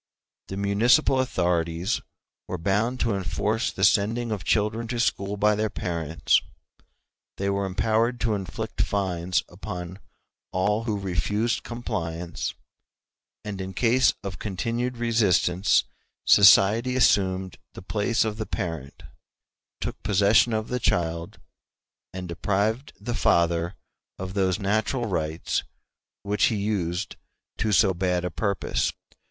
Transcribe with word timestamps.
The 0.47 0.57
municipal 0.57 1.19
authorities 1.19 2.01
were 2.47 2.57
bound 2.57 2.99
to 3.01 3.13
enforce 3.13 3.71
the 3.71 3.83
sending 3.83 4.31
of 4.31 4.43
children 4.43 4.87
to 4.87 4.99
school 4.99 5.37
by 5.37 5.53
their 5.53 5.69
parents; 5.69 6.41
they 7.37 7.51
were 7.51 7.67
empowered 7.67 8.19
to 8.21 8.33
inflict 8.33 8.81
fines 8.81 9.43
upon 9.47 9.99
all 10.51 10.85
who 10.85 10.97
refused 10.97 11.61
compliance; 11.61 12.55
and 13.45 13.61
in 13.61 13.75
case 13.75 14.15
of 14.23 14.39
continued 14.39 14.97
resistance 14.97 15.83
society 16.25 16.95
assumed 16.95 17.59
the 17.73 17.83
place 17.83 18.25
of 18.25 18.37
the 18.37 18.47
parent, 18.47 19.03
took 19.79 20.01
possession 20.01 20.51
of 20.51 20.69
the 20.69 20.79
child, 20.79 21.37
and 22.11 22.27
deprived 22.27 22.91
the 22.99 23.13
father 23.13 23.75
of 24.17 24.33
those 24.33 24.57
natural 24.57 25.05
rights 25.05 25.61
which 26.23 26.45
he 26.45 26.55
used 26.55 27.17
to 27.59 27.71
so 27.71 27.93
bad 27.93 28.25
a 28.25 28.31
purpose. 28.31 28.91